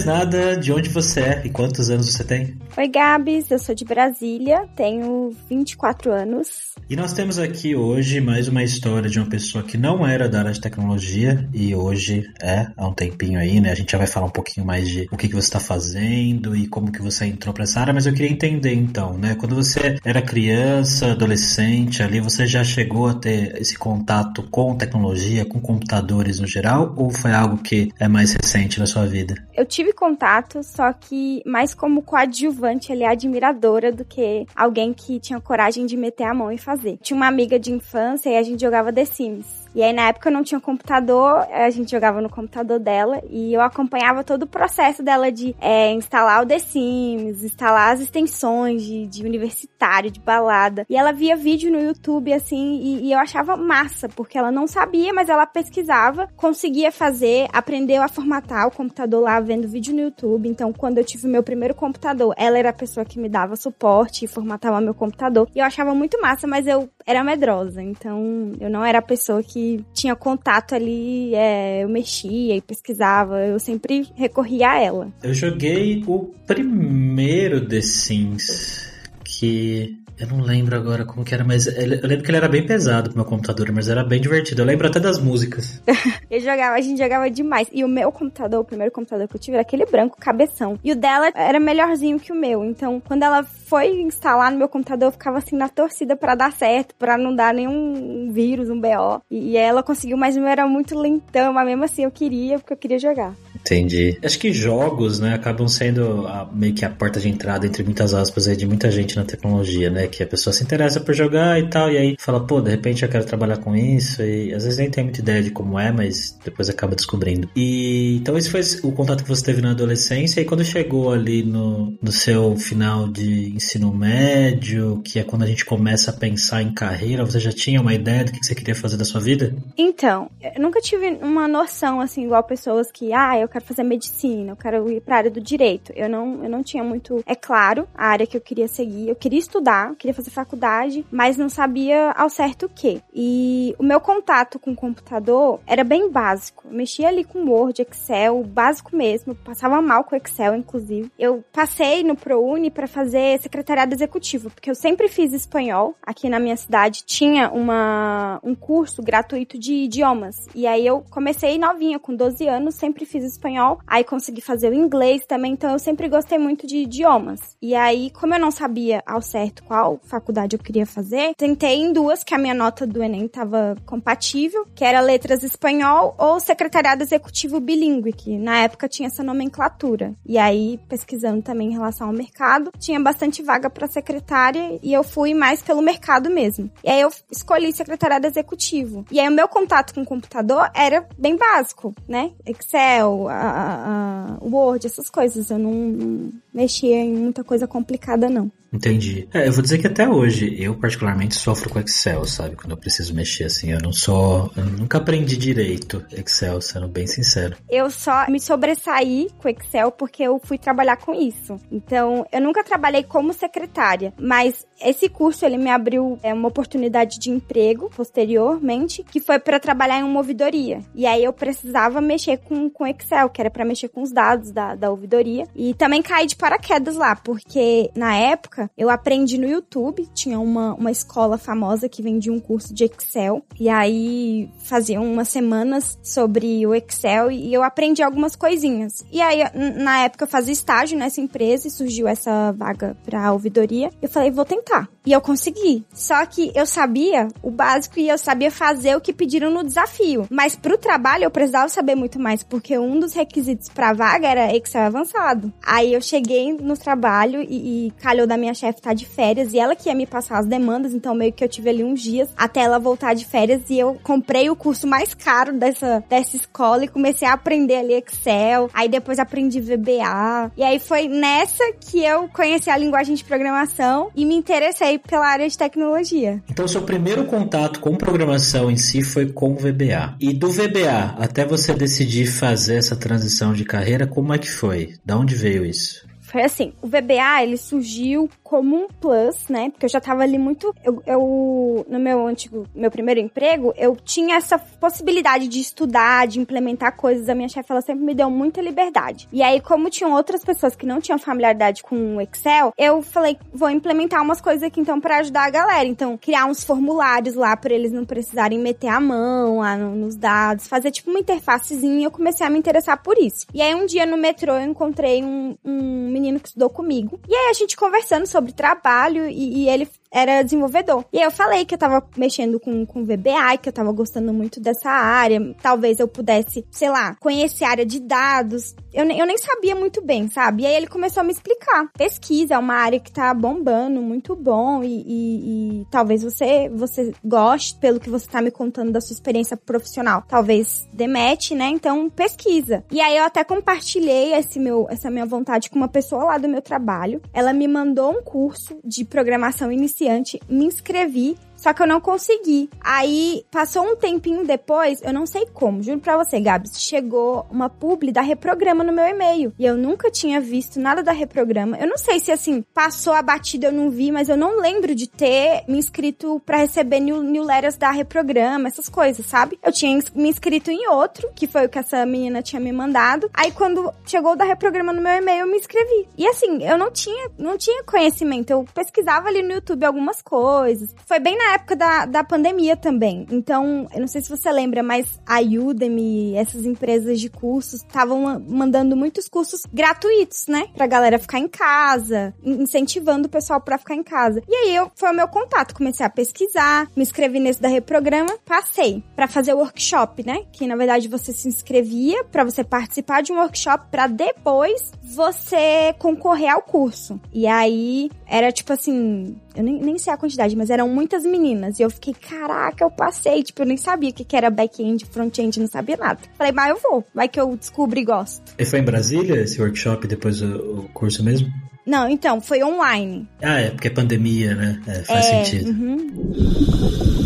[0.00, 2.56] Mais nada, de onde você é e quantos anos você tem?
[2.76, 6.70] Oi, Gabs, eu sou de Brasília, tenho 24 anos.
[6.88, 10.40] E nós temos aqui hoje mais uma história de uma pessoa que não era da
[10.40, 13.70] área de tecnologia e hoje é, há um tempinho aí, né?
[13.70, 16.56] A gente já vai falar um pouquinho mais de o que, que você está fazendo
[16.56, 19.34] e como que você entrou para essa área, mas eu queria entender então, né?
[19.34, 25.44] Quando você era criança, adolescente, ali você já chegou a ter esse contato com tecnologia,
[25.44, 29.34] com computadores no geral, ou foi algo que é mais recente na sua vida?
[29.54, 35.40] Eu tive contato, só que mais como coadjuvante ali, admiradora do que alguém que tinha
[35.40, 36.98] coragem de meter a mão e fazer.
[37.02, 39.59] Tinha uma amiga de infância e a gente jogava The Sims.
[39.74, 43.54] E aí, na época, eu não tinha computador, a gente jogava no computador dela e
[43.54, 48.82] eu acompanhava todo o processo dela de é, instalar o The Sims, instalar as extensões
[48.82, 50.84] de, de, universitário, de balada.
[50.88, 54.66] E ela via vídeo no YouTube, assim, e, e, eu achava massa, porque ela não
[54.66, 60.00] sabia, mas ela pesquisava, conseguia fazer, aprendeu a formatar o computador lá, vendo vídeo no
[60.00, 60.48] YouTube.
[60.48, 64.24] Então, quando eu tive meu primeiro computador, ela era a pessoa que me dava suporte
[64.24, 65.48] e formatava meu computador.
[65.54, 69.42] E eu achava muito massa, mas eu era medrosa, então eu não era a pessoa
[69.42, 75.12] que tinha contato ali, é, eu mexia e pesquisava, eu sempre recorria a ela.
[75.22, 78.92] Eu joguei o primeiro The Sims,
[79.24, 82.66] que eu não lembro agora como que era, mas eu lembro que ele era bem
[82.66, 84.60] pesado pro meu computador, mas era bem divertido.
[84.60, 85.80] Eu lembro até das músicas.
[86.30, 87.68] eu jogava, a gente jogava demais.
[87.72, 90.78] E o meu computador, o primeiro computador que eu tive era aquele branco, cabeção.
[90.84, 92.64] E o dela era melhorzinho que o meu.
[92.64, 96.52] Então, quando ela foi instalar no meu computador, eu ficava assim na torcida para dar
[96.52, 99.22] certo, para não dar nenhum vírus, um BO.
[99.30, 102.58] E, e ela conseguiu, mas o meu era muito lentão, mas mesmo assim eu queria,
[102.58, 103.34] porque eu queria jogar.
[103.54, 104.18] Entendi.
[104.22, 108.12] Acho que jogos, né, acabam sendo a, meio que a porta de entrada, entre muitas
[108.14, 110.09] aspas, aí, de muita gente na tecnologia, né?
[110.10, 113.02] Que a pessoa se interessa por jogar e tal, e aí fala, pô, de repente
[113.02, 115.92] eu quero trabalhar com isso, e às vezes nem tem muita ideia de como é,
[115.92, 117.48] mas depois acaba descobrindo.
[117.56, 121.42] E então esse foi o contato que você teve na adolescência, e quando chegou ali
[121.42, 126.62] no, no seu final de ensino médio, que é quando a gente começa a pensar
[126.62, 129.54] em carreira, você já tinha uma ideia do que você queria fazer da sua vida?
[129.76, 134.52] Então, eu nunca tive uma noção, assim, igual pessoas que, ah, eu quero fazer medicina,
[134.52, 135.92] eu quero ir para a área do direito.
[135.94, 139.08] Eu não, eu não tinha muito, é claro, a área que eu queria seguir.
[139.08, 143.02] Eu queria estudar, queria fazer faculdade, mas não sabia ao certo o que.
[143.14, 146.66] E o meu contato com o computador era bem básico.
[146.66, 149.32] Eu mexia ali com Word, Excel, básico mesmo.
[149.32, 151.12] Eu passava mal com Excel, inclusive.
[151.18, 155.94] Eu passei no ProUni para fazer secretariado executivo, porque eu sempre fiz espanhol.
[156.02, 160.46] Aqui na minha cidade tinha uma, um curso gratuito de idiomas.
[160.54, 163.80] E aí eu comecei novinha, com 12 anos, sempre fiz espanhol.
[163.86, 167.38] Aí consegui fazer o inglês também, então eu sempre gostei muito de idiomas.
[167.60, 171.92] E aí, como eu não sabia ao certo qual faculdade eu queria fazer, tentei em
[171.92, 177.02] duas que a minha nota do Enem estava compatível, que era letras espanhol ou secretariado
[177.02, 180.14] executivo bilíngue, que na época tinha essa nomenclatura.
[180.26, 185.02] E aí, pesquisando também em relação ao mercado, tinha bastante vaga para secretária e eu
[185.02, 186.70] fui mais pelo mercado mesmo.
[186.84, 189.04] E aí eu escolhi secretariado executivo.
[189.10, 192.32] E aí o meu contato com o computador era bem básico, né?
[192.46, 195.50] Excel, a, a Word, essas coisas.
[195.50, 198.50] Eu não, não mexia em muita coisa complicada, não.
[198.72, 199.28] Entendi.
[199.34, 202.56] É, eu vou dizer que até hoje, eu particularmente sofro com Excel, sabe?
[202.56, 203.72] Quando eu preciso mexer assim.
[203.72, 204.50] Eu não sou.
[204.56, 207.56] Eu nunca aprendi direito Excel, sendo bem sincero.
[207.68, 211.56] Eu só me sobressaí com Excel porque eu fui trabalhar com isso.
[211.70, 217.18] Então, eu nunca trabalhei como secretária, mas esse curso ele me abriu é, uma oportunidade
[217.18, 220.80] de emprego posteriormente, que foi para trabalhar em uma ouvidoria.
[220.94, 224.52] E aí eu precisava mexer com, com Excel, que era para mexer com os dados
[224.52, 225.46] da, da ouvidoria.
[225.54, 230.08] E também caí de paraquedas lá, porque na época época, eu aprendi no YouTube.
[230.12, 233.42] Tinha uma, uma escola famosa que vendia um curso de Excel.
[233.58, 239.04] E aí faziam umas semanas sobre o Excel e eu aprendi algumas coisinhas.
[239.10, 243.90] E aí, na época, eu fazia estágio nessa empresa e surgiu essa vaga pra ouvidoria.
[244.02, 244.88] Eu falei, vou tentar.
[245.06, 245.84] E eu consegui.
[245.92, 250.26] Só que eu sabia o básico e eu sabia fazer o que pediram no desafio.
[250.30, 254.54] Mas pro trabalho eu precisava saber muito mais, porque um dos requisitos pra vaga era
[254.54, 255.52] Excel avançado.
[255.64, 259.54] Aí eu cheguei no trabalho e, e calhou da minha minha chefe tá de férias
[259.54, 262.02] e ela que ia me passar as demandas, então meio que eu tive ali uns
[262.02, 266.36] dias até ela voltar de férias e eu comprei o curso mais caro dessa, dessa
[266.36, 271.62] escola e comecei a aprender ali Excel, aí depois aprendi VBA, e aí foi nessa
[271.80, 276.42] que eu conheci a linguagem de programação e me interessei pela área de tecnologia.
[276.50, 280.16] Então, seu primeiro contato com programação em si foi com o VBA.
[280.20, 284.94] E do VBA até você decidir fazer essa transição de carreira, como é que foi?
[285.04, 286.09] Da onde veio isso?
[286.30, 289.70] Foi assim, o VBA, ele surgiu como um plus, né?
[289.70, 290.72] Porque eu já tava ali muito.
[290.84, 296.38] Eu, eu, no meu antigo, meu primeiro emprego, eu tinha essa possibilidade de estudar, de
[296.38, 297.28] implementar coisas.
[297.28, 299.28] A minha chefe, ela sempre me deu muita liberdade.
[299.32, 303.36] E aí, como tinham outras pessoas que não tinham familiaridade com o Excel, eu falei,
[303.52, 305.88] vou implementar umas coisas aqui então para ajudar a galera.
[305.88, 310.14] Então, criar uns formulários lá para eles não precisarem meter a mão lá no, nos
[310.14, 312.06] dados, fazer tipo uma interfacezinha.
[312.06, 313.46] Eu comecei a me interessar por isso.
[313.52, 317.18] E aí, um dia no metrô, eu encontrei um, um menino que estudou comigo.
[317.28, 321.04] E aí, a gente conversando sobre trabalho e, e ele era desenvolvedor.
[321.12, 324.32] E aí eu falei que eu tava mexendo com, com VBA, que eu tava gostando
[324.32, 325.54] muito dessa área.
[325.62, 328.74] Talvez eu pudesse, sei lá, conhecer a área de dados.
[328.92, 330.64] Eu, eu nem sabia muito bem, sabe?
[330.64, 331.88] E aí ele começou a me explicar.
[331.96, 334.82] Pesquisa é uma área que tá bombando, muito bom.
[334.82, 339.14] E, e, e talvez você, você goste pelo que você tá me contando da sua
[339.14, 340.24] experiência profissional.
[340.26, 341.68] Talvez demete, né?
[341.68, 342.84] Então pesquisa.
[342.90, 346.48] E aí eu até compartilhei esse meu, essa minha vontade com uma pessoa lá do
[346.48, 347.22] meu trabalho.
[347.32, 352.00] Ela me mandou um curso de programação inicial iniciante, me inscrevi só que eu não
[352.00, 352.70] consegui.
[352.80, 357.68] Aí, passou um tempinho depois, eu não sei como, juro pra você, Gabs, chegou uma
[357.68, 359.52] publi da Reprograma no meu e-mail.
[359.58, 361.76] E eu nunca tinha visto nada da Reprograma.
[361.78, 364.94] Eu não sei se, assim, passou a batida, eu não vi, mas eu não lembro
[364.94, 369.58] de ter me inscrito para receber new, newsletters da Reprograma, essas coisas, sabe?
[369.62, 373.30] Eu tinha me inscrito em outro, que foi o que essa menina tinha me mandado.
[373.34, 376.08] Aí, quando chegou da Reprograma no meu e-mail, eu me inscrevi.
[376.16, 378.50] E assim, eu não tinha, não tinha conhecimento.
[378.50, 380.94] Eu pesquisava ali no YouTube algumas coisas.
[381.06, 383.26] Foi bem na época da, da pandemia também.
[383.30, 388.40] Então, eu não sei se você lembra, mas a Udemy, essas empresas de cursos, estavam
[388.40, 390.66] mandando muitos cursos gratuitos, né?
[390.74, 394.42] Pra galera ficar em casa, incentivando o pessoal pra ficar em casa.
[394.48, 395.74] E aí, eu, foi o meu contato.
[395.74, 400.44] Comecei a pesquisar, me inscrevi nesse da Reprograma, passei para fazer o workshop, né?
[400.52, 405.94] Que na verdade você se inscrevia para você participar de um workshop para depois você
[405.98, 407.20] concorrer ao curso.
[407.32, 411.78] E aí, era tipo assim, eu nem, nem sei a quantidade, mas eram muitas meninas.
[411.78, 413.42] E eu fiquei, caraca, eu passei.
[413.42, 416.20] Tipo, eu nem sabia o que, que era back-end, front-end, não sabia nada.
[416.36, 417.04] Falei, mas eu vou.
[417.14, 418.42] Vai que eu descubro e gosto.
[418.58, 421.48] E foi em Brasília esse workshop depois o, o curso mesmo?
[421.84, 423.28] Não, então, foi online.
[423.42, 424.80] Ah, é, porque é pandemia, né?
[424.86, 425.70] É, faz é, sentido.
[425.70, 427.20] Uhum.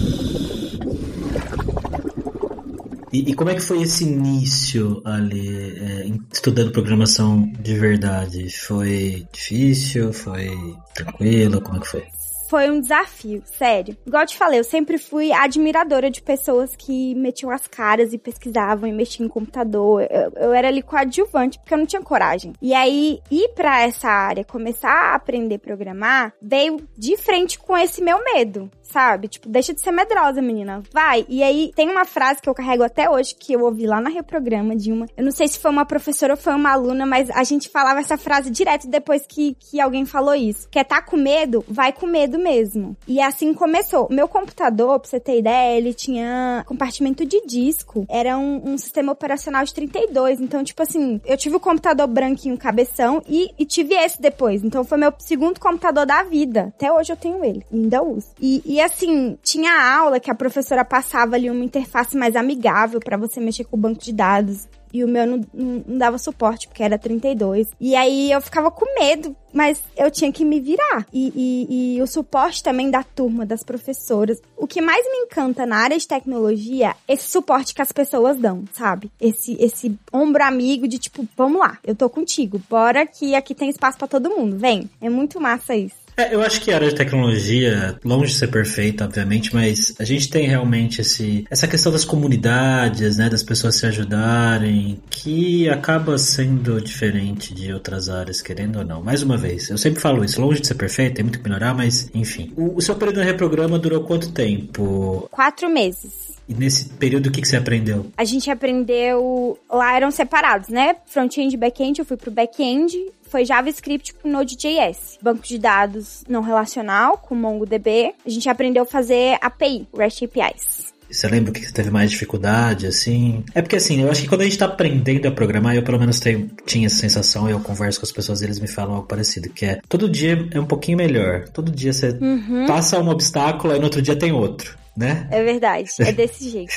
[3.15, 8.51] E, e, como é que foi esse início ali, é, estudando programação de verdade?
[8.51, 10.13] Foi difícil?
[10.13, 10.51] Foi
[10.93, 11.61] tranquilo?
[11.61, 12.05] Como é que foi?
[12.49, 13.97] Foi um desafio, sério.
[14.07, 18.19] Igual eu te falei, eu sempre fui admiradora de pessoas que metiam as caras e
[18.19, 20.07] pesquisavam e mexiam em computador.
[20.11, 22.53] Eu, eu era ali coadjuvante porque eu não tinha coragem.
[22.61, 27.77] E aí, ir para essa área, começar a aprender a programar, veio de frente com
[27.77, 29.29] esse meu medo, sabe?
[29.29, 30.83] Tipo, deixa de ser medrosa, menina.
[30.93, 31.25] Vai.
[31.29, 34.11] E aí, tem uma frase que eu carrego até hoje que eu ouvi lá na
[34.11, 35.07] reprograma de uma.
[35.17, 38.01] Eu não sei se foi uma professora ou foi uma aluna, mas a gente falava
[38.01, 40.69] essa frase direto depois que, que alguém falou isso.
[40.71, 41.65] Quer tá com medo?
[41.69, 42.95] Vai com medo mesmo.
[43.09, 44.07] E assim começou.
[44.11, 48.05] Meu computador, pra você ter ideia, ele tinha compartimento de disco.
[48.09, 50.41] Era um, um sistema operacional de 32.
[50.41, 54.63] Então, tipo assim, eu tive o computador branquinho cabeção e, e, tive esse depois.
[54.63, 56.73] Então, foi meu segundo computador da vida.
[56.77, 57.65] Até hoje eu tenho ele.
[57.73, 58.29] Ainda uso.
[58.39, 63.17] E, e assim, tinha aula que a professora passava ali uma interface mais amigável para
[63.17, 66.85] você mexer com o banco de dados e o meu não, não, dava suporte, porque
[66.85, 67.67] era 32.
[67.81, 71.05] E aí eu ficava com medo, mas eu tinha que me virar.
[71.13, 74.41] E, e, e, o suporte também da turma, das professoras.
[74.57, 78.39] O que mais me encanta na área de tecnologia é esse suporte que as pessoas
[78.39, 79.11] dão, sabe?
[79.21, 83.71] Esse, esse ombro amigo de tipo, vamos lá, eu tô contigo, bora que aqui tem
[83.71, 84.89] espaço para todo mundo, vem.
[85.01, 86.04] É muito massa isso.
[86.17, 90.05] É, eu acho que a área de tecnologia, longe de ser perfeita, obviamente, mas a
[90.05, 96.17] gente tem realmente esse, essa questão das comunidades, né, das pessoas se ajudarem, que acaba
[96.17, 99.03] sendo diferente de outras áreas, querendo ou não.
[99.03, 101.75] Mais uma vez, eu sempre falo isso, longe de ser perfeito, tem muito que melhorar,
[101.75, 102.53] mas enfim.
[102.57, 105.29] O, o seu período de reprograma durou quanto tempo?
[105.31, 106.24] Quatro meses.
[106.49, 108.07] E nesse período, o que, que você aprendeu?
[108.17, 109.59] A gente aprendeu.
[109.71, 110.97] Lá eram separados, né?
[111.07, 111.99] Front-end e back-end.
[111.99, 112.97] Eu fui pro back-end
[113.35, 115.19] foi JavaScript com Node.js.
[115.21, 118.15] Banco de dados não relacional com MongoDB.
[118.25, 120.95] A gente aprendeu a fazer API, REST APIs.
[121.11, 123.45] Você lembra o que você teve mais dificuldade, assim?
[123.53, 125.99] É porque assim, eu acho que quando a gente tá aprendendo a programar, eu pelo
[125.99, 129.09] menos tenho, tinha essa sensação, eu converso com as pessoas e eles me falam algo
[129.09, 131.49] parecido, que é todo dia é um pouquinho melhor.
[131.49, 132.67] Todo dia você uhum.
[132.67, 135.29] passa um obstáculo e no outro dia tem outro né?
[135.31, 136.75] É verdade, é desse jeito.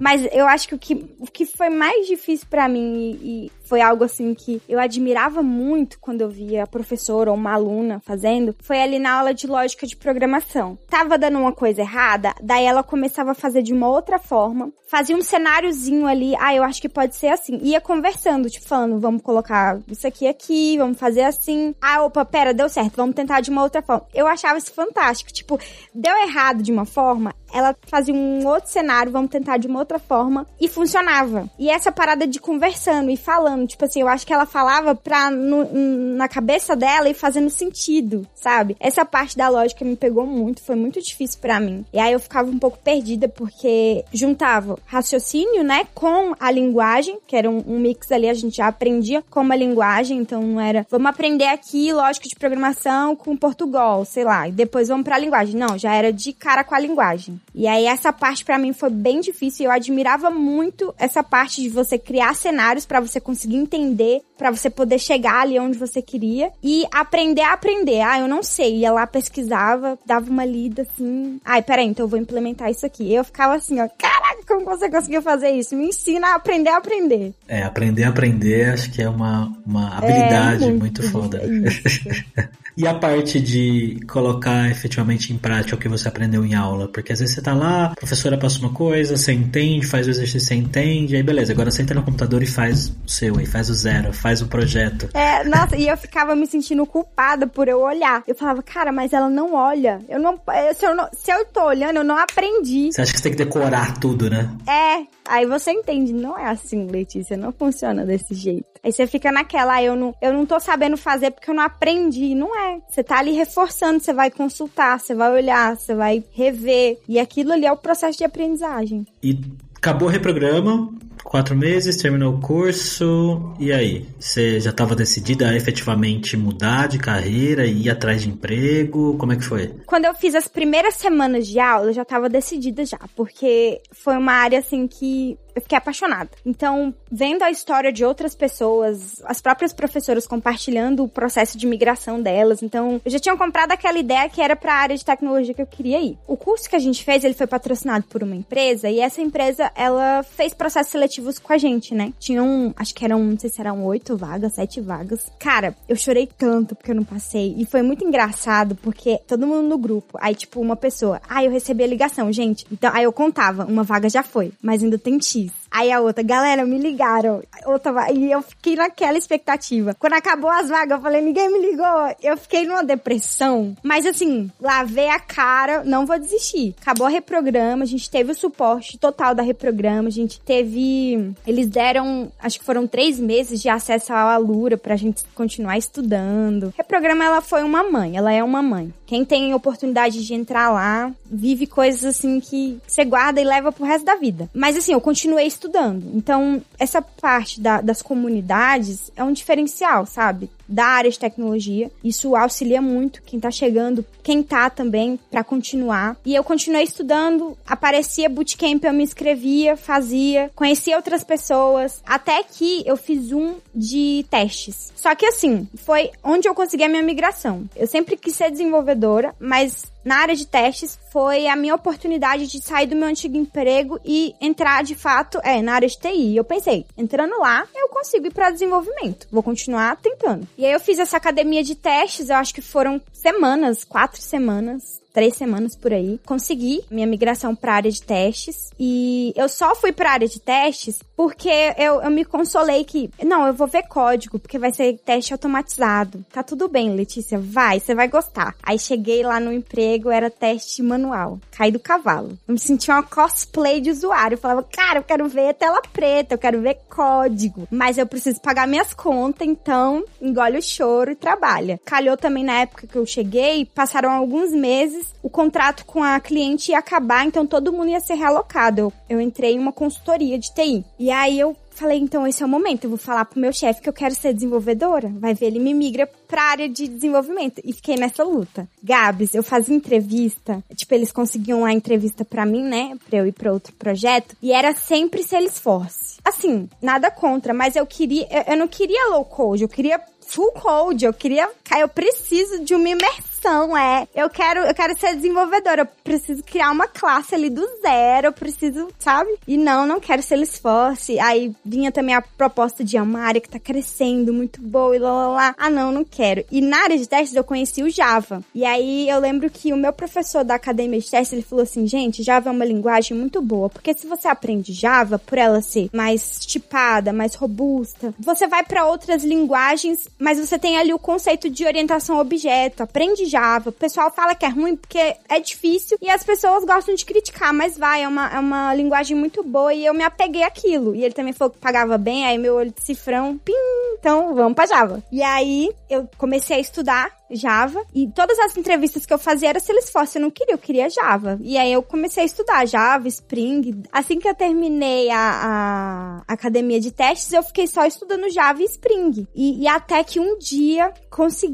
[0.00, 3.80] Mas eu acho que o que, o que foi mais difícil para mim e, foi
[3.80, 8.54] algo assim que eu admirava muito quando eu via a professora ou uma aluna fazendo,
[8.60, 10.78] foi ali na aula de lógica de programação.
[10.88, 15.16] Tava dando uma coisa errada, daí ela começava a fazer de uma outra forma, fazia
[15.16, 17.58] um cenáriozinho ali, ah, eu acho que pode ser assim.
[17.62, 21.74] Ia conversando, tipo, falando, vamos colocar isso aqui aqui, vamos fazer assim.
[21.80, 24.06] Ah, opa, pera, deu certo, vamos tentar de uma outra forma.
[24.14, 25.32] Eu achava isso fantástico.
[25.32, 25.58] Tipo,
[25.94, 29.98] deu errado de uma forma, ela fazia um outro cenário, vamos tentar de uma outra
[29.98, 31.48] forma, e funcionava.
[31.58, 33.68] E essa parada de conversando e falando falando.
[33.68, 35.68] Tipo assim, eu acho que ela falava pra, no,
[36.16, 38.76] na cabeça dela e fazendo sentido, sabe?
[38.80, 41.84] Essa parte da lógica me pegou muito, foi muito difícil para mim.
[41.92, 47.36] E aí eu ficava um pouco perdida porque juntava raciocínio, né, com a linguagem, que
[47.36, 50.86] era um, um mix ali, a gente já aprendia como a linguagem, então não era,
[50.90, 55.56] vamos aprender aqui lógica de programação com Portugal, sei lá, e depois vamos pra linguagem.
[55.56, 57.40] Não, já era de cara com a linguagem.
[57.54, 61.68] E aí essa parte para mim foi bem difícil, eu admirava muito essa parte de
[61.68, 66.02] você criar cenários para você conseguir conseguir entender para você poder chegar ali onde você
[66.02, 68.00] queria e aprender a aprender.
[68.00, 68.78] Ah, eu não sei.
[68.78, 71.40] Ia lá, pesquisava, dava uma lida assim.
[71.44, 73.12] Ai, peraí, então eu vou implementar isso aqui.
[73.12, 75.76] Eu ficava assim, ó, caraca, como você conseguiu fazer isso?
[75.76, 77.34] Me ensina a aprender a aprender.
[77.46, 81.42] É, aprender a aprender acho que é uma, uma habilidade é, muito, muito foda.
[82.76, 86.88] E a parte de colocar efetivamente em prática o que você aprendeu em aula?
[86.88, 90.10] Porque às vezes você tá lá, a professora passa uma coisa, você entende, faz o
[90.10, 93.46] exercício, você entende, aí beleza, agora você entra no computador e faz o seu, aí
[93.46, 95.08] faz o zero, faz o projeto.
[95.14, 98.22] É, nossa, e eu ficava me sentindo culpada por eu olhar.
[98.26, 100.00] Eu falava, cara, mas ela não olha.
[100.08, 100.40] Eu não.
[100.74, 102.90] Se eu, não, se eu tô olhando, eu não aprendi.
[102.92, 104.50] Você acha que você tem que decorar tudo, né?
[104.68, 108.66] É, aí você entende, não é assim, Letícia, não funciona desse jeito.
[108.82, 111.62] Aí você fica naquela, ah, eu não, eu não tô sabendo fazer porque eu não
[111.62, 112.34] aprendi.
[112.34, 112.80] Não é.
[112.88, 116.98] Você tá ali reforçando, você vai consultar, você vai olhar, você vai rever.
[117.08, 119.06] E aquilo ali é o processo de aprendizagem.
[119.22, 119.40] E
[119.74, 120.92] acabou o reprograma,
[121.24, 124.06] quatro meses, terminou o curso, e aí?
[124.20, 129.16] Você já estava decidida a efetivamente mudar de carreira e ir atrás de emprego?
[129.16, 129.74] Como é que foi?
[129.86, 134.16] Quando eu fiz as primeiras semanas de aula, eu já estava decidida já, porque foi
[134.16, 136.30] uma área assim que eu fiquei apaixonada.
[136.44, 142.20] Então, vendo a história de outras pessoas, as próprias professoras compartilhando o processo de migração
[142.20, 145.54] delas, então eu já tinha comprado aquela ideia que era para a área de tecnologia
[145.54, 146.18] que eu queria ir.
[146.26, 149.70] O curso que a gente fez, ele foi patrocinado por uma empresa e essa empresa,
[149.76, 152.12] ela fez processos seletivos com a gente, né?
[152.18, 155.30] Tinham, acho que eram, não sei se eram oito vagas, sete vagas.
[155.38, 159.68] Cara, eu chorei tanto porque eu não passei e foi muito engraçado porque todo mundo
[159.68, 162.66] no grupo, aí tipo uma pessoa, ah, eu recebi a ligação, gente.
[162.70, 166.22] Então, aí eu contava, uma vaga já foi, mas ainda tem X Aí a outra,
[166.22, 167.42] galera, me ligaram.
[167.66, 169.92] Outra, e eu fiquei naquela expectativa.
[169.98, 172.14] Quando acabou as vagas, eu falei, ninguém me ligou.
[172.22, 173.76] Eu fiquei numa depressão.
[173.82, 176.76] Mas assim, lavei a cara, não vou desistir.
[176.80, 181.34] Acabou a reprograma, a gente teve o suporte total da reprograma, a gente teve.
[181.44, 186.72] Eles deram, acho que foram três meses de acesso à Alura pra gente continuar estudando.
[186.78, 188.94] Reprograma, ela foi uma mãe, ela é uma mãe.
[189.06, 193.84] Quem tem oportunidade de entrar lá, vive coisas assim que você guarda e leva pro
[193.84, 194.48] resto da vida.
[194.54, 196.10] Mas assim, eu continuei estudando.
[196.14, 200.50] Então, essa parte da, das comunidades é um diferencial, sabe?
[200.68, 201.90] Da área de tecnologia.
[202.02, 206.16] Isso auxilia muito quem tá chegando, quem tá também, para continuar.
[206.24, 212.82] E eu continuei estudando, aparecia bootcamp, eu me inscrevia, fazia, conhecia outras pessoas, até que
[212.86, 214.92] eu fiz um de testes.
[214.96, 217.68] Só que assim, foi onde eu consegui a minha migração.
[217.76, 222.62] Eu sempre quis ser desenvolvedora, mas na área de testes foi a minha oportunidade de
[222.62, 226.36] sair do meu antigo emprego e entrar de fato é na área de TI.
[226.36, 229.26] Eu pensei, entrando lá, eu consigo ir para desenvolvimento.
[229.32, 230.46] Vou continuar tentando.
[230.56, 235.03] E aí eu fiz essa academia de testes, eu acho que foram semanas, quatro semanas
[235.14, 238.70] três semanas por aí, consegui minha migração para área de testes.
[238.78, 243.46] E eu só fui para área de testes porque eu, eu me consolei que, não,
[243.46, 246.26] eu vou ver código, porque vai ser teste automatizado.
[246.32, 248.56] Tá tudo bem, Letícia, vai, você vai gostar.
[248.60, 251.38] Aí cheguei lá no emprego, era teste manual.
[251.52, 252.36] Caí do cavalo.
[252.48, 254.34] Eu me senti uma cosplay de usuário.
[254.34, 257.68] Eu falava, cara, eu quero ver tela preta, eu quero ver código.
[257.70, 261.80] Mas eu preciso pagar minhas contas, então engole o choro e trabalha.
[261.84, 266.72] Calhou também na época que eu cheguei, passaram alguns meses o contrato com a cliente
[266.72, 268.92] ia acabar, então todo mundo ia ser realocado.
[269.08, 270.84] Eu, entrei em uma consultoria de TI.
[270.98, 273.82] E aí eu falei, então esse é o momento, eu vou falar pro meu chefe
[273.82, 275.10] que eu quero ser desenvolvedora.
[275.16, 277.60] Vai ver, ele me migra pra área de desenvolvimento.
[277.64, 278.68] E fiquei nessa luta.
[278.82, 283.32] Gabs, eu fazia entrevista, tipo, eles conseguiam lá entrevista pra mim, né, pra eu ir
[283.32, 286.18] pra outro projeto, e era sempre Salesforce.
[286.24, 290.52] Assim, nada contra, mas eu queria, eu, eu não queria low code, eu queria full
[290.52, 291.48] code, eu queria,
[291.80, 293.34] eu preciso de uma imersão
[293.76, 294.08] é.
[294.14, 295.82] Eu quero, eu quero ser desenvolvedora.
[295.82, 298.28] Eu preciso criar uma classe ali do zero.
[298.28, 299.30] Eu preciso, sabe?
[299.46, 301.18] E não, não quero ser Salesforce.
[301.18, 305.12] Aí vinha também a proposta de uma área que tá crescendo, muito boa e lá,
[305.12, 305.54] lá, lá.
[305.58, 306.44] Ah, não, não quero.
[306.50, 308.42] E na área de testes eu conheci o Java.
[308.54, 311.86] E aí eu lembro que o meu professor da academia de testes, ele falou assim,
[311.86, 313.68] gente, Java é uma linguagem muito boa.
[313.68, 318.86] Porque se você aprende Java, por ela ser mais tipada, mais robusta, você vai para
[318.86, 322.82] outras linguagens, mas você tem ali o conceito de orientação a objeto.
[322.82, 323.70] Aprende Java.
[323.70, 327.52] O pessoal fala que é ruim porque é difícil e as pessoas gostam de criticar,
[327.52, 330.94] mas vai, é uma, é uma linguagem muito boa e eu me apeguei àquilo.
[330.94, 333.52] E ele também falou que pagava bem, aí meu olho de cifrão, pim,
[333.98, 335.02] então vamos pra Java.
[335.10, 337.84] E aí eu comecei a estudar Java.
[337.94, 341.38] E todas as entrevistas que eu fazia era Salesforce, eu não queria, eu queria Java.
[341.40, 343.82] E aí eu comecei a estudar Java, Spring.
[343.92, 348.66] Assim que eu terminei a, a academia de testes, eu fiquei só estudando Java e
[348.66, 349.26] Spring.
[349.34, 351.53] E, e até que um dia consegui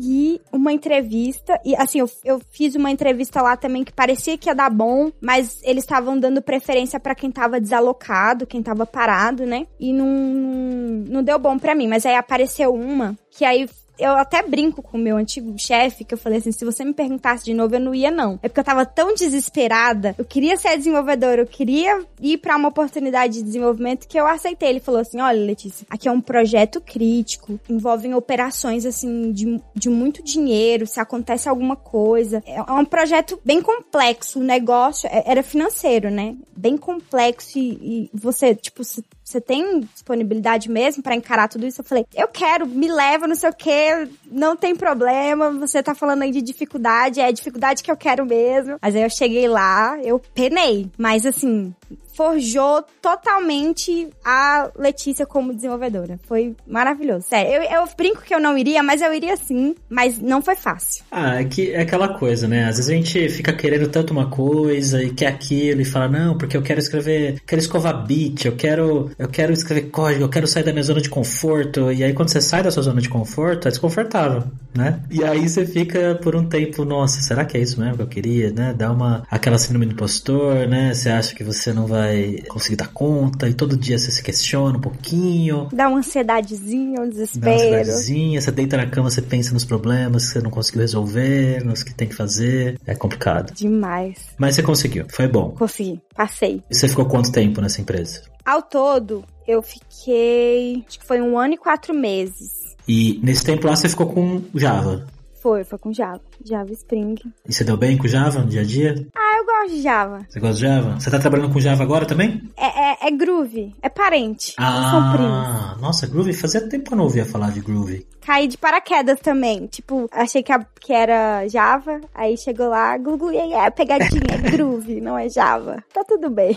[0.52, 1.60] uma entrevista.
[1.64, 5.10] E assim, eu, eu fiz uma entrevista lá também que parecia que ia dar bom,
[5.20, 9.66] mas eles estavam dando preferência para quem tava desalocado, quem tava parado, né?
[9.78, 11.88] E não, não deu bom para mim.
[11.88, 13.68] Mas aí apareceu uma que aí
[14.00, 16.92] eu até brinco com o meu antigo chefe, que eu falei assim, se você me
[16.92, 18.38] perguntasse de novo, eu não ia não.
[18.42, 22.68] É porque eu tava tão desesperada, eu queria ser desenvolvedora, eu queria ir para uma
[22.68, 24.70] oportunidade de desenvolvimento que eu aceitei.
[24.70, 29.88] Ele falou assim, olha Letícia, aqui é um projeto crítico, envolvem operações assim de, de
[29.88, 32.42] muito dinheiro, se acontece alguma coisa.
[32.46, 36.36] É, é um projeto bem complexo, o negócio é, era financeiro, né?
[36.56, 37.70] Bem complexo e,
[38.04, 38.82] e você, tipo,
[39.30, 41.80] você tem disponibilidade mesmo para encarar tudo isso?
[41.80, 45.94] Eu falei, eu quero, me leva, não sei o que, não tem problema, você tá
[45.94, 48.78] falando aí de dificuldade, é a dificuldade que eu quero mesmo.
[48.82, 51.74] Mas aí eu cheguei lá, eu penei, mas assim,
[52.20, 56.20] forjou totalmente a Letícia como desenvolvedora.
[56.24, 57.24] Foi maravilhoso.
[57.26, 60.54] Sério, eu, eu brinco que eu não iria, mas eu iria sim, mas não foi
[60.54, 61.02] fácil.
[61.10, 62.66] Ah, é que é aquela coisa, né?
[62.66, 66.36] Às vezes a gente fica querendo tanto uma coisa e quer aquilo e fala, não,
[66.36, 70.46] porque eu quero escrever, quero escovar bit, eu quero, eu quero escrever código, eu quero
[70.46, 71.90] sair da minha zona de conforto.
[71.90, 74.44] E aí quando você sai da sua zona de conforto, é desconfortável,
[74.76, 75.00] né?
[75.10, 78.08] E aí você fica por um tempo, nossa, será que é isso mesmo que eu
[78.08, 78.74] queria, né?
[78.76, 80.92] Dá uma, aquela síndrome do impostor, né?
[80.92, 84.22] Você acha que você não vai vai conseguir dar conta e todo dia você se
[84.22, 85.68] questiona um pouquinho.
[85.72, 87.44] Dá uma ansiedadezinha, um desespero.
[87.44, 90.80] Dá uma ansiedadezinha, você deita na cama, você pensa nos problemas que você não conseguiu
[90.82, 92.78] resolver, nos que tem que fazer.
[92.86, 93.54] É complicado.
[93.54, 94.18] Demais.
[94.38, 95.50] Mas você conseguiu, foi bom.
[95.50, 96.62] Consegui, passei.
[96.70, 98.22] E você ficou quanto tempo nessa empresa?
[98.44, 100.84] Ao todo, eu fiquei.
[100.88, 102.60] Acho que foi um ano e quatro meses.
[102.88, 105.06] E nesse tempo lá você ficou com Java?
[105.40, 106.20] Foi, foi com Java.
[106.44, 107.16] Java Spring.
[107.48, 108.94] E você deu bem com Java no dia a dia?
[109.16, 110.26] Ah, eu gosto de Java.
[110.28, 111.00] Você gosta de Java?
[111.00, 112.42] Você tá trabalhando com Java agora também?
[112.56, 113.74] É, é, é Groove.
[113.80, 114.54] É parente.
[114.58, 115.80] Ah, são primos.
[115.80, 116.32] Nossa, Groove.
[116.34, 118.06] Fazia tempo que eu não ouvia falar de Groove.
[118.20, 119.66] Caí de paraquedas também.
[119.66, 122.00] Tipo, achei que, a, que era Java.
[122.14, 124.20] Aí chegou lá, Google, e aí é pegadinha.
[124.30, 125.82] é Groove, não é Java.
[125.92, 126.56] Tá tudo bem.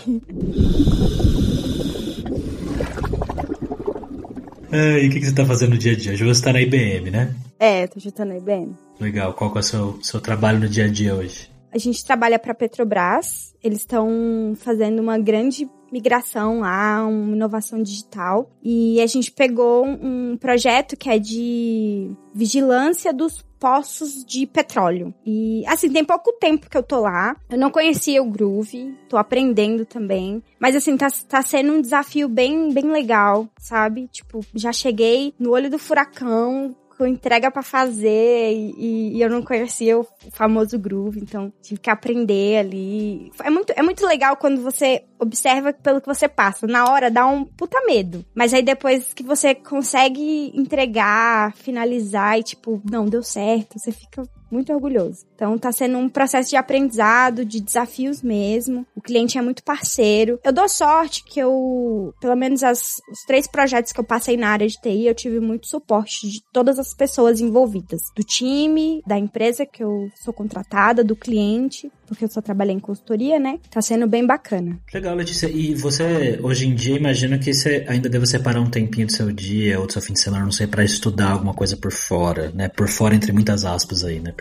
[4.74, 6.12] E o que, que você tá fazendo no dia a dia?
[6.12, 7.34] Hoje você tá na IBM, né?
[7.58, 8.74] É, tô juntando na IBM.
[8.98, 9.32] Legal.
[9.34, 11.48] Qual que é o seu, seu trabalho no dia a dia hoje?
[11.72, 13.54] A gente trabalha para Petrobras.
[13.62, 18.50] Eles estão fazendo uma grande migração lá, uma inovação digital.
[18.60, 25.14] E a gente pegou um projeto que é de vigilância dos poços de petróleo.
[25.24, 27.36] E assim, tem pouco tempo que eu tô lá.
[27.48, 30.42] Eu não conhecia o Groove, tô aprendendo também.
[30.58, 34.08] Mas assim, tá, tá sendo um desafio bem, bem legal, sabe?
[34.08, 39.42] Tipo, já cheguei no olho do furacão, com entrega para fazer e, e, eu não
[39.42, 43.30] conhecia o famoso groove, então tive que aprender ali.
[43.42, 46.66] É muito, é muito legal quando você observa pelo que você passa.
[46.66, 48.24] Na hora dá um puta medo.
[48.34, 54.22] Mas aí depois que você consegue entregar, finalizar e tipo, não, deu certo, você fica
[54.54, 55.26] muito orgulhoso.
[55.34, 58.86] Então tá sendo um processo de aprendizado, de desafios mesmo.
[58.94, 60.38] O cliente é muito parceiro.
[60.44, 64.48] Eu dou sorte que eu, pelo menos as, os três projetos que eu passei na
[64.48, 68.00] área de TI, eu tive muito suporte de todas as pessoas envolvidas.
[68.14, 72.80] Do time, da empresa que eu sou contratada, do cliente porque eu só trabalhei em
[72.80, 73.58] consultoria, né?
[73.70, 74.78] Tá sendo bem bacana.
[74.92, 75.48] Legal, Letícia.
[75.48, 79.30] E você, hoje em dia, imagina que você ainda deve separar um tempinho do seu
[79.32, 82.50] dia ou do seu fim de semana, não sei, para estudar alguma coisa por fora,
[82.54, 82.68] né?
[82.68, 84.32] Por fora, entre muitas aspas aí, né?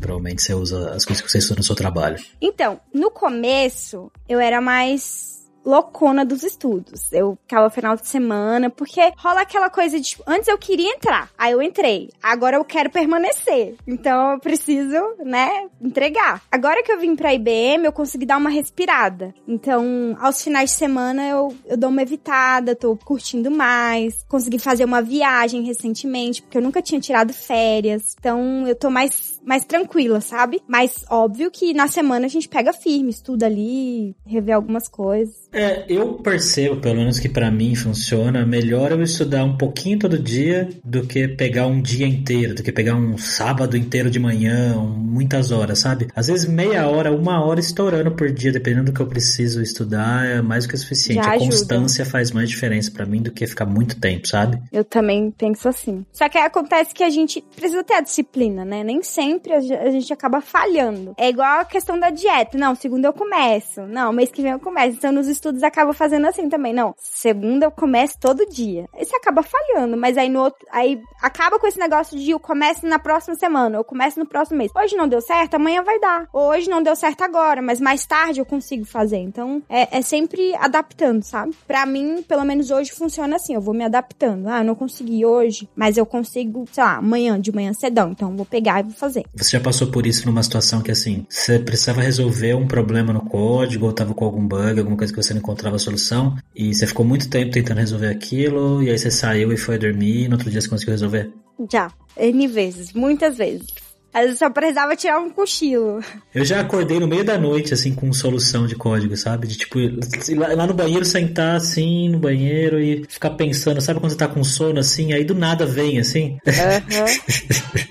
[0.00, 2.22] Provavelmente você usa as coisas que você estuda no seu trabalho.
[2.40, 5.32] Então, no começo, eu era mais
[5.64, 7.12] loucona dos estudos.
[7.12, 11.30] Eu ficava final de semana, porque rola aquela coisa de, tipo, antes eu queria entrar,
[11.38, 13.76] aí eu entrei, agora eu quero permanecer.
[13.86, 16.42] Então eu preciso, né, entregar.
[16.50, 19.34] Agora que eu vim pra IBM, eu consegui dar uma respirada.
[19.46, 24.84] Então, aos finais de semana eu, eu dou uma evitada, tô curtindo mais, consegui fazer
[24.84, 28.14] uma viagem recentemente, porque eu nunca tinha tirado férias.
[28.18, 30.60] Então, eu tô mais, mais tranquila, sabe?
[30.66, 35.48] Mas óbvio que na semana a gente pega firme, estuda ali, revê algumas coisas.
[35.52, 40.18] É, eu percebo, pelo menos que para mim funciona, melhor eu estudar um pouquinho todo
[40.18, 44.76] dia do que pegar um dia inteiro, do que pegar um sábado inteiro de manhã,
[44.76, 46.08] muitas horas, sabe?
[46.14, 50.26] Às vezes meia hora, uma hora estourando por dia, dependendo do que eu preciso estudar,
[50.26, 51.22] é mais do que o suficiente.
[51.22, 51.50] Já a ajuda.
[51.50, 54.60] constância faz mais diferença para mim do que ficar muito tempo, sabe?
[54.72, 56.04] Eu também penso assim.
[56.12, 58.84] Só que aí acontece que a gente precisa ter a disciplina, né?
[58.84, 61.14] Nem sempre ge- a gente acaba falhando.
[61.16, 62.56] É igual a questão da dieta.
[62.58, 63.82] Não, segunda eu começo.
[63.82, 64.96] Não, mês que vem eu começo.
[64.96, 66.72] Então nos estudos acaba fazendo assim também.
[66.72, 68.86] Não, segunda eu começo todo dia.
[68.94, 72.40] Aí você acaba falhando, mas aí no outro, aí acaba com esse negócio de eu
[72.40, 74.70] começo na próxima semana, eu começo no próximo mês.
[74.76, 76.28] Hoje não deu certo, amanhã vai dar.
[76.32, 79.18] Hoje não deu certo agora, mas mais tarde eu consigo fazer.
[79.18, 81.54] Então é, é sempre adaptando, sabe?
[81.66, 83.54] Pra mim, pelo menos hoje funciona assim.
[83.54, 84.48] Eu vou me adaptando.
[84.48, 88.10] Ah, eu não consegui hoje, mas eu consigo, sei lá, amanhã, de manhã cedão.
[88.10, 89.21] Então vou pegar e vou fazer.
[89.34, 93.22] Você já passou por isso numa situação que assim, você precisava resolver um problema no
[93.22, 96.86] código, ou tava com algum bug, alguma coisa que você não encontrava solução, e você
[96.86, 100.34] ficou muito tempo tentando resolver aquilo, e aí você saiu e foi dormir, e no
[100.34, 101.30] outro dia você conseguiu resolver?
[101.70, 101.90] Já.
[102.16, 103.81] N vezes, muitas vezes.
[104.14, 106.00] Eu só precisava tirar um cochilo.
[106.34, 109.46] Eu já acordei no meio da noite, assim, com solução de código, sabe?
[109.46, 114.12] De tipo, ir lá no banheiro, sentar assim, no banheiro e ficar pensando, sabe quando
[114.12, 116.38] você tá com sono assim, aí do nada vem, assim?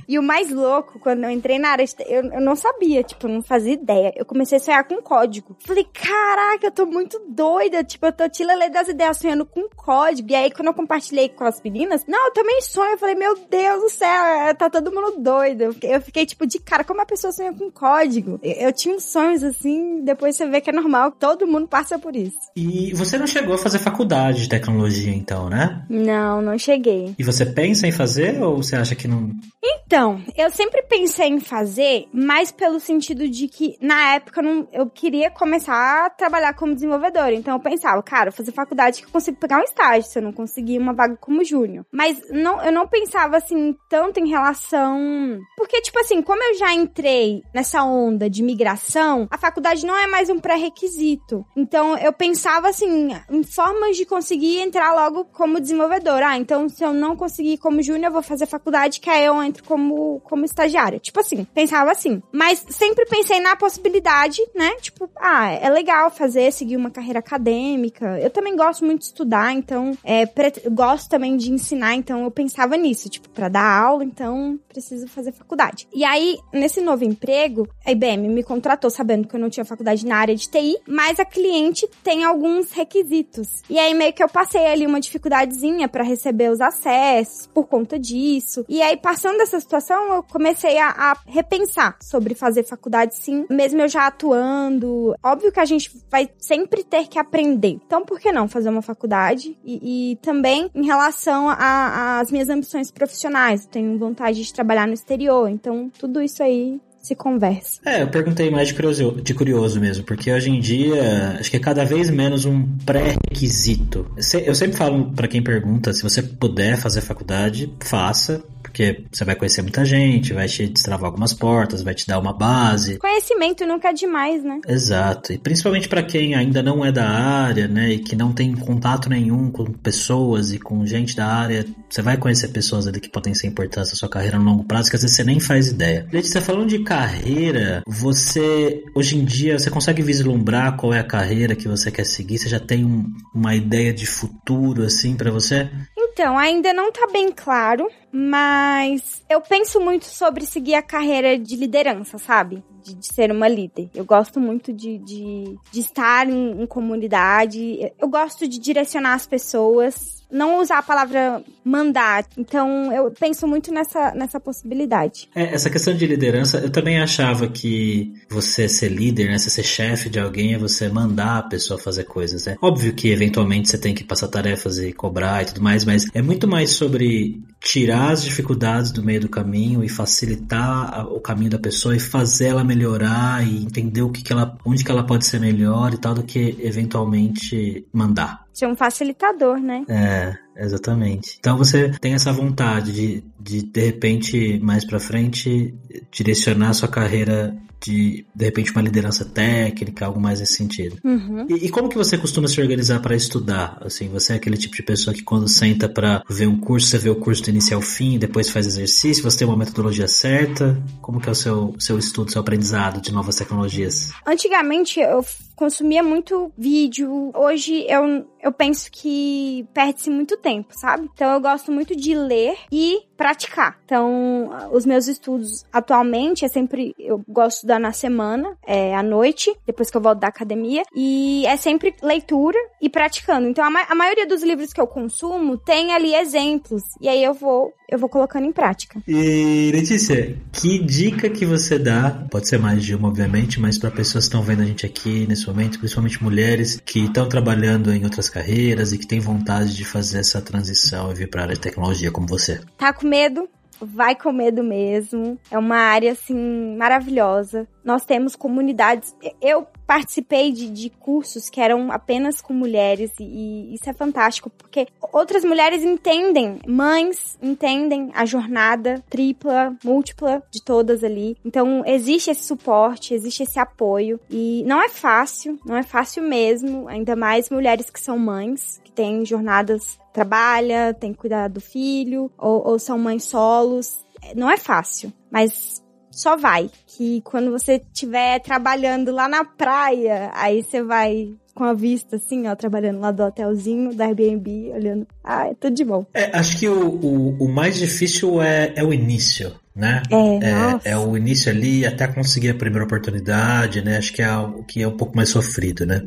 [0.08, 3.28] E o mais louco, quando eu entrei na área, de eu, eu não sabia, tipo,
[3.28, 4.14] eu não fazia ideia.
[4.16, 5.56] Eu comecei a sonhar com código.
[5.66, 7.84] Falei, caraca, eu tô muito doida.
[7.84, 10.30] Tipo, eu tô tilelê das ideias sonhando com código.
[10.30, 12.92] E aí, quando eu compartilhei com as meninas, não, eu também sonho.
[12.92, 15.64] Eu falei, meu Deus do céu, tá todo mundo doido.
[15.64, 18.40] Eu fiquei, fiquei, tipo, de cara, como a pessoa sonha com código?
[18.44, 22.16] Eu, tinha uns sonhos assim, depois você vê que é normal, todo mundo passa por
[22.16, 22.38] isso.
[22.56, 25.86] E você não chegou a fazer faculdade de tecnologia, então, né?
[25.90, 27.16] Não, não cheguei.
[27.18, 29.32] E você pensa em fazer ou você acha que não.
[29.64, 34.68] Então, eu sempre pensei em fazer, mas pelo sentido de que na época eu, não,
[34.74, 37.34] eu queria começar a trabalhar como desenvolvedora.
[37.34, 40.34] Então eu pensava, cara, fazer faculdade que eu consigo pegar um estágio, se eu não
[40.34, 41.86] conseguir uma vaga como júnior.
[41.92, 45.40] Mas não, eu não pensava assim tanto em relação.
[45.56, 50.08] Porque, tipo assim, como eu já entrei nessa onda de migração, a faculdade não é
[50.08, 51.46] mais um pré-requisito.
[51.56, 56.30] Então eu pensava assim, em formas de conseguir entrar logo como desenvolvedora.
[56.30, 59.42] Ah, então se eu não conseguir como júnior, eu vou fazer faculdade, que aí eu
[59.42, 61.00] entro como, como estagiária.
[61.00, 62.22] Tipo assim, pensava assim.
[62.32, 64.76] Mas sempre pensei na possibilidade, né?
[64.82, 68.20] Tipo, ah, é legal fazer, seguir uma carreira acadêmica.
[68.20, 70.26] Eu também gosto muito de estudar, então, é,
[70.70, 75.32] gosto também de ensinar, então eu pensava nisso, tipo, pra dar aula, então preciso fazer
[75.32, 75.88] faculdade.
[75.94, 80.06] E aí, nesse novo emprego, a IBM me contratou sabendo que eu não tinha faculdade
[80.06, 83.62] na área de TI, mas a cliente tem alguns requisitos.
[83.70, 88.00] E aí meio que eu passei ali uma dificuldadezinha pra receber os acessos por conta
[88.00, 88.66] disso.
[88.70, 93.82] E aí passando dessa situação, eu comecei a, a repensar sobre fazer faculdade sim, mesmo
[93.82, 95.16] eu já atuando.
[95.24, 97.80] Óbvio que a gente vai sempre ter que aprender.
[97.86, 99.58] Então, por que não fazer uma faculdade?
[99.64, 103.64] E, e também em relação às minhas ambições profissionais.
[103.64, 105.50] Eu tenho vontade de trabalhar no exterior.
[105.50, 107.82] Então, tudo isso aí se conversa.
[107.84, 111.58] É, eu perguntei mais de curioso, de curioso mesmo, porque hoje em dia acho que
[111.58, 114.06] é cada vez menos um pré-requisito.
[114.46, 118.44] Eu sempre falo pra quem pergunta, se você puder fazer faculdade, faça,
[118.82, 122.34] porque você vai conhecer muita gente, vai te destravar algumas portas, vai te dar uma
[122.34, 122.98] base.
[122.98, 124.60] Conhecimento nunca é demais, né?
[124.68, 128.56] Exato, e principalmente pra quem ainda não é da área, né, e que não tem
[128.56, 133.10] contato nenhum com pessoas e com gente da área, você vai conhecer pessoas ali que
[133.10, 135.68] podem ser importantes na sua carreira no longo prazo, que às vezes você nem faz
[135.68, 136.08] ideia.
[136.12, 141.56] Letícia, falando de carreira, você, hoje em dia, você consegue vislumbrar qual é a carreira
[141.56, 142.40] que você quer seguir?
[142.40, 145.70] Você já tem um- uma ideia de futuro, assim, pra você?
[145.92, 151.56] Então, ainda não tá bem claro, mas eu penso muito sobre seguir a carreira de
[151.56, 152.64] liderança, sabe?
[152.84, 153.90] De, de ser uma líder.
[153.94, 157.94] Eu gosto muito de, de, de estar em, em comunidade.
[158.00, 160.21] Eu gosto de direcionar as pessoas.
[160.32, 162.26] Não usar a palavra mandar.
[162.38, 165.30] Então, eu penso muito nessa, nessa possibilidade.
[165.36, 169.64] É, essa questão de liderança, eu também achava que você ser líder, né, você ser
[169.64, 172.56] chefe de alguém é você mandar a pessoa fazer coisas, né?
[172.62, 176.22] Óbvio que eventualmente você tem que passar tarefas e cobrar e tudo mais, mas é
[176.22, 181.60] muito mais sobre tirar as dificuldades do meio do caminho e facilitar o caminho da
[181.60, 185.28] pessoa e fazer ela melhorar e entender o que, que ela, onde que ela pode
[185.28, 188.46] ser melhor e tal, do que eventualmente mandar.
[188.52, 189.86] Ser um facilitador, né?
[189.88, 191.38] É, exatamente.
[191.40, 195.74] Então você tem essa vontade de, de, de repente, mais pra frente,
[196.12, 200.98] direcionar sua carreira de, de repente, uma liderança técnica, algo mais nesse sentido.
[201.04, 201.48] Uhum.
[201.50, 203.78] E, e, como que você costuma se organizar para estudar?
[203.82, 206.98] Assim, você é aquele tipo de pessoa que quando senta para ver um curso, você
[206.98, 210.82] vê o curso do início ao fim, depois faz exercício, você tem uma metodologia certa?
[211.02, 214.12] Como que é o seu, seu estudo, seu aprendizado de novas tecnologias?
[214.26, 215.26] Antigamente eu
[215.62, 217.32] consumia muito vídeo.
[217.36, 221.08] Hoje eu, eu penso que perde-se muito tempo, sabe?
[221.14, 223.78] Então eu gosto muito de ler e praticar.
[223.86, 226.96] Então, os meus estudos atualmente é sempre.
[226.98, 230.82] Eu gosto de estudar na semana, é, à noite, depois que eu volto da academia.
[230.96, 233.48] E é sempre leitura e praticando.
[233.48, 236.82] Então, a, ma a maioria dos livros que eu consumo tem ali exemplos.
[237.00, 239.04] E aí eu vou eu vou colocando em prática.
[239.06, 242.26] E Letícia, que dica que você dá?
[242.32, 245.28] Pode ser mais de uma, obviamente, mas para pessoas que estão vendo a gente aqui
[245.28, 250.20] nesse principalmente mulheres que estão trabalhando em outras carreiras e que têm vontade de fazer
[250.20, 252.62] essa transição e vir para a área de tecnologia como você.
[252.78, 253.48] Tá com medo?
[253.86, 255.38] Vai com medo mesmo.
[255.50, 257.68] É uma área, assim, maravilhosa.
[257.84, 259.16] Nós temos comunidades.
[259.42, 264.50] Eu participei de, de cursos que eram apenas com mulheres e, e, isso é fantástico,
[264.50, 271.36] porque outras mulheres entendem, mães entendem a jornada tripla, múltipla de todas ali.
[271.44, 276.88] Então, existe esse suporte, existe esse apoio e não é fácil, não é fácil mesmo,
[276.88, 282.32] ainda mais mulheres que são mães, que têm jornadas trabalha, tem que cuidar do filho,
[282.38, 284.06] ou, ou são mães solos.
[284.36, 286.70] Não é fácil, mas só vai.
[286.86, 292.48] Que quando você estiver trabalhando lá na praia, aí você vai com a vista assim,
[292.48, 295.08] ó, trabalhando lá do hotelzinho, da Airbnb, olhando.
[295.24, 296.06] Ah, é tudo de bom.
[296.14, 300.02] É, acho que o, o, o, mais difícil é, é o início, né?
[300.10, 303.98] É, é, é, o início ali até conseguir a primeira oportunidade, né?
[303.98, 306.02] Acho que é o que é um pouco mais sofrido, né?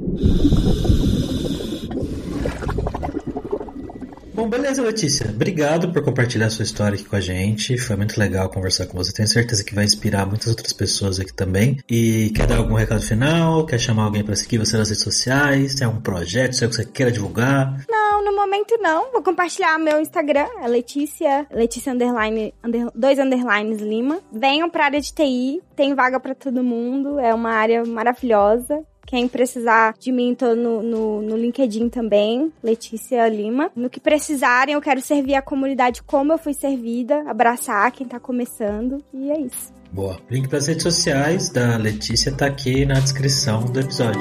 [4.44, 5.30] Bom, beleza, Letícia.
[5.30, 7.78] Obrigado por compartilhar sua história aqui com a gente.
[7.78, 9.10] Foi muito legal conversar com você.
[9.10, 11.78] Tenho certeza que vai inspirar muitas outras pessoas aqui também.
[11.88, 13.64] E quer dar algum recado final?
[13.64, 15.76] Quer chamar alguém para seguir você nas redes sociais?
[15.76, 17.86] Tem algum projeto seu que você queira divulgar?
[17.88, 19.10] Não, no momento não.
[19.12, 24.20] Vou compartilhar meu Instagram, é Letícia, Letícia underline, under, dois underlines Lima.
[24.30, 28.84] Venham pra área de TI, tem vaga para todo mundo, é uma área maravilhosa.
[29.06, 33.70] Quem precisar de mim, tô no, no, no, LinkedIn também, Letícia Lima.
[33.76, 38.18] No que precisarem, eu quero servir a comunidade como eu fui servida, abraçar quem tá
[38.18, 39.72] começando, e é isso.
[39.92, 40.18] Boa.
[40.30, 44.20] Link para as redes sociais da Letícia tá aqui na descrição do episódio.